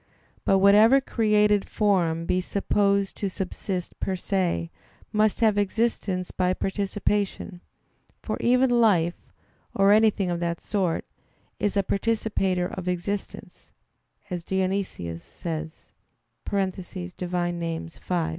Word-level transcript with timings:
But 0.45 0.57
whatever 0.57 0.99
created 0.99 1.63
form 1.69 2.25
be 2.25 2.41
supposed 2.41 3.15
to 3.17 3.29
subsist 3.29 3.99
"per 3.99 4.15
se," 4.15 4.71
must 5.13 5.41
have 5.41 5.59
existence 5.59 6.31
by 6.31 6.55
participation; 6.55 7.61
for 8.19 8.35
"even 8.39 8.71
life," 8.71 9.31
or 9.75 9.91
anything 9.91 10.31
of 10.31 10.39
that 10.39 10.59
sort, 10.59 11.05
"is 11.59 11.77
a 11.77 11.83
participator 11.83 12.65
of 12.65 12.87
existence," 12.87 13.69
as 14.31 14.43
Dionysius 14.43 15.23
says 15.23 15.91
(Div. 16.45 17.31
Nom. 17.31 17.87
v). 17.87 17.99